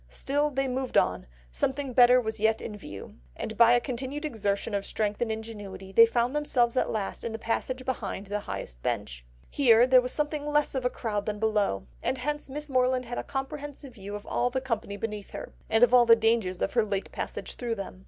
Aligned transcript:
Still 0.09 0.49
they 0.49 0.67
moved 0.67 0.97
on, 0.97 1.27
something 1.51 1.93
better 1.93 2.19
was 2.19 2.39
yet 2.39 2.59
in 2.59 2.75
view; 2.75 3.19
and 3.35 3.55
by 3.55 3.73
a 3.73 3.79
continued 3.79 4.25
exertion 4.25 4.73
of 4.73 4.83
strength 4.83 5.21
and 5.21 5.31
ingenuity 5.31 5.91
they 5.91 6.07
found 6.07 6.35
themselves 6.35 6.75
at 6.75 6.89
last 6.89 7.23
in 7.23 7.33
the 7.33 7.37
passage 7.37 7.85
behind 7.85 8.25
the 8.25 8.39
highest 8.39 8.81
bench. 8.81 9.23
Here 9.51 9.85
there 9.85 10.01
was 10.01 10.11
something 10.11 10.43
less 10.43 10.73
of 10.73 10.91
crowd 10.91 11.27
than 11.27 11.37
below; 11.37 11.85
and 12.01 12.17
hence 12.17 12.49
Miss 12.49 12.67
Morland 12.67 13.05
had 13.05 13.19
a 13.19 13.23
comprehensive 13.23 13.93
view 13.93 14.15
of 14.15 14.25
all 14.25 14.49
the 14.49 14.59
company 14.59 14.97
beneath 14.97 15.29
her, 15.29 15.53
and 15.69 15.83
of 15.83 15.93
all 15.93 16.07
the 16.07 16.15
dangers 16.15 16.63
of 16.63 16.73
her 16.73 16.83
late 16.83 17.11
passage 17.11 17.53
through 17.53 17.75
them. 17.75 17.99